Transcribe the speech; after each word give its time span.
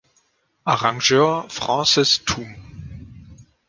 Arrangeur 0.65 1.45
Frances 1.51 2.25
Thumm. 2.25 2.55